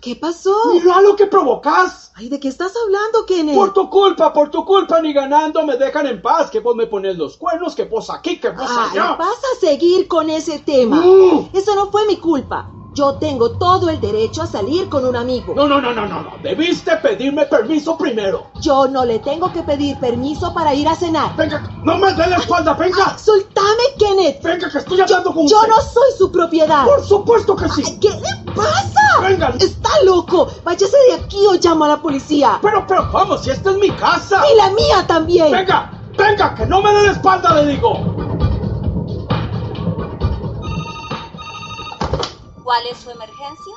¿Qué 0.02 0.16
pasó? 0.16 0.54
¡Mira 0.74 1.00
lo 1.00 1.16
que 1.16 1.26
provocas! 1.26 2.12
Ay, 2.16 2.28
¿de 2.28 2.38
qué 2.38 2.48
estás 2.48 2.74
hablando, 2.84 3.24
Kenneth? 3.26 3.54
Por 3.54 3.72
tu 3.72 3.88
culpa, 3.88 4.32
por 4.32 4.50
tu 4.50 4.64
culpa, 4.66 5.00
ni 5.00 5.14
ganando 5.14 5.64
me 5.64 5.78
dejan 5.78 6.06
en 6.06 6.20
paz. 6.20 6.50
Que 6.50 6.60
vos 6.60 6.76
me 6.76 6.86
pones 6.86 7.16
los 7.16 7.38
cuernos, 7.38 7.74
que 7.74 7.84
vos 7.84 8.10
aquí, 8.10 8.38
que 8.38 8.50
vos 8.50 8.68
Ay, 8.68 8.98
allá. 8.98 9.16
vas 9.16 9.38
a 9.38 9.60
seguir 9.60 10.06
con 10.08 10.28
ese 10.28 10.58
tema. 10.58 10.96
Mm. 11.00 11.48
Eso 11.54 11.74
no 11.74 11.90
fue 11.90 12.06
mi 12.06 12.18
culpa. 12.18 12.70
Yo 12.94 13.14
tengo 13.14 13.50
todo 13.52 13.90
el 13.90 14.00
derecho 14.00 14.42
a 14.42 14.46
salir 14.46 14.88
con 14.88 15.04
un 15.04 15.16
amigo. 15.16 15.52
No, 15.54 15.66
no, 15.66 15.80
no, 15.80 15.92
no, 15.92 16.06
no, 16.06 16.22
no. 16.22 16.30
Debiste 16.42 16.96
pedirme 16.98 17.44
permiso 17.46 17.98
primero. 17.98 18.46
Yo 18.60 18.86
no 18.86 19.04
le 19.04 19.18
tengo 19.18 19.52
que 19.52 19.62
pedir 19.62 19.98
permiso 19.98 20.54
para 20.54 20.72
ir 20.74 20.86
a 20.86 20.94
cenar. 20.94 21.34
Venga, 21.36 21.60
no 21.82 21.98
me 21.98 22.12
dé 22.14 22.26
la 22.28 22.36
espalda, 22.36 22.74
venga. 22.74 23.18
¡Soltame, 23.18 23.82
Kenneth! 23.98 24.42
Venga, 24.42 24.70
que 24.70 24.78
estoy 24.78 25.00
hablando 25.00 25.34
con 25.34 25.48
Yo 25.48 25.56
usted. 25.58 25.68
no 25.68 25.80
soy 25.80 26.12
su 26.16 26.30
propiedad. 26.30 26.84
Por 26.84 27.04
supuesto 27.04 27.56
que 27.56 27.68
sí. 27.68 27.82
Ay, 27.84 27.98
¿Qué 28.00 28.10
le 28.10 28.52
pasa? 28.52 29.20
Venga. 29.22 29.54
Está 29.58 29.90
loco. 30.04 30.48
Váyase 30.62 30.96
de 31.08 31.14
aquí 31.14 31.44
o 31.48 31.54
llamo 31.54 31.84
a 31.86 31.88
la 31.88 31.96
policía. 32.00 32.58
Pero, 32.62 32.84
pero, 32.86 33.10
vamos, 33.10 33.42
si 33.42 33.50
esta 33.50 33.72
es 33.72 33.78
mi 33.78 33.90
casa. 33.90 34.40
Y 34.52 34.56
la 34.56 34.70
mía 34.70 35.04
también. 35.08 35.50
Venga, 35.50 35.90
venga, 36.16 36.54
que 36.54 36.64
no 36.66 36.80
me 36.80 36.92
dé 36.94 37.06
la 37.06 37.12
espalda, 37.12 37.54
le 37.54 37.72
digo. 37.72 38.33
¿Cuál 42.64 42.86
es 42.90 42.96
su 42.96 43.10
emergencia? 43.10 43.74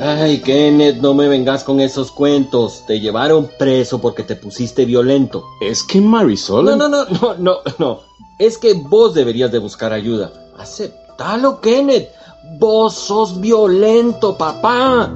Ay, 0.00 0.40
Kenneth, 0.40 0.96
no 0.96 1.14
me 1.14 1.28
vengas 1.28 1.62
con 1.62 1.78
esos 1.78 2.10
cuentos. 2.10 2.84
Te 2.86 2.98
llevaron 2.98 3.50
preso 3.58 4.00
porque 4.00 4.24
te 4.24 4.34
pusiste 4.34 4.84
violento. 4.86 5.44
es 5.60 5.84
que 5.84 6.00
Marisol... 6.00 6.64
No, 6.64 6.76
no, 6.76 6.88
no, 6.88 7.04
no, 7.04 7.34
no, 7.38 7.58
no. 7.78 8.00
Es 8.38 8.58
que 8.58 8.72
vos 8.72 9.14
deberías 9.14 9.52
de 9.52 9.58
buscar 9.58 9.92
ayuda. 9.92 10.32
Aceptalo, 10.58 11.60
Kenneth. 11.60 12.08
Vos 12.58 12.94
sos 12.94 13.40
violento, 13.40 14.36
papá. 14.36 15.12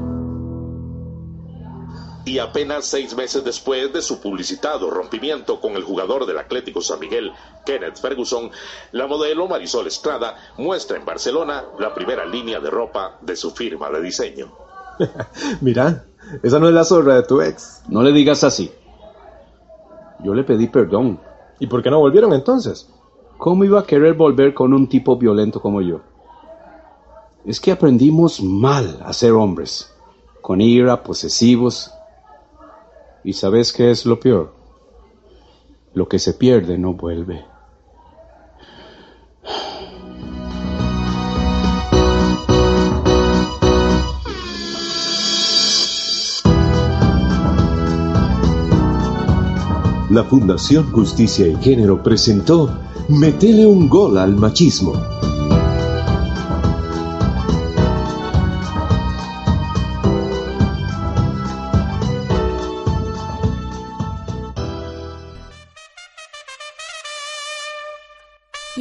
Y 2.28 2.38
apenas 2.38 2.84
seis 2.84 3.16
meses 3.16 3.42
después 3.42 3.90
de 3.90 4.02
su 4.02 4.20
publicitado 4.20 4.90
rompimiento 4.90 5.62
con 5.62 5.76
el 5.76 5.82
jugador 5.82 6.26
del 6.26 6.36
Atlético 6.36 6.82
San 6.82 7.00
Miguel, 7.00 7.32
Kenneth 7.64 7.96
Ferguson, 7.96 8.50
la 8.92 9.06
modelo 9.06 9.48
Marisol 9.48 9.86
Estrada 9.86 10.36
muestra 10.58 10.98
en 10.98 11.06
Barcelona 11.06 11.64
la 11.78 11.94
primera 11.94 12.26
línea 12.26 12.60
de 12.60 12.68
ropa 12.68 13.16
de 13.22 13.34
su 13.34 13.52
firma 13.52 13.88
de 13.88 14.02
diseño. 14.02 14.52
Mira, 15.62 16.04
esa 16.42 16.58
no 16.58 16.68
es 16.68 16.74
la 16.74 16.84
zorra 16.84 17.14
de 17.14 17.22
tu 17.22 17.40
ex. 17.40 17.80
No 17.88 18.02
le 18.02 18.12
digas 18.12 18.44
así. 18.44 18.70
Yo 20.22 20.34
le 20.34 20.44
pedí 20.44 20.66
perdón. 20.66 21.18
¿Y 21.58 21.66
por 21.66 21.82
qué 21.82 21.90
no 21.90 21.98
volvieron 21.98 22.34
entonces? 22.34 22.90
¿Cómo 23.38 23.64
iba 23.64 23.80
a 23.80 23.86
querer 23.86 24.12
volver 24.12 24.52
con 24.52 24.74
un 24.74 24.86
tipo 24.86 25.16
violento 25.16 25.62
como 25.62 25.80
yo? 25.80 26.02
Es 27.46 27.58
que 27.58 27.72
aprendimos 27.72 28.42
mal 28.42 28.98
a 29.02 29.14
ser 29.14 29.32
hombres, 29.32 29.90
con 30.42 30.60
ira, 30.60 31.02
posesivos. 31.02 31.94
¿Y 33.28 33.34
sabes 33.34 33.74
qué 33.74 33.90
es 33.90 34.06
lo 34.06 34.18
peor? 34.18 34.54
Lo 35.92 36.08
que 36.08 36.18
se 36.18 36.32
pierde 36.32 36.78
no 36.78 36.94
vuelve. 36.94 37.44
La 50.08 50.24
Fundación 50.24 50.90
Justicia 50.90 51.46
y 51.48 51.56
Género 51.56 52.02
presentó 52.02 52.78
Metele 53.10 53.66
un 53.66 53.90
gol 53.90 54.16
al 54.16 54.36
machismo. 54.36 55.17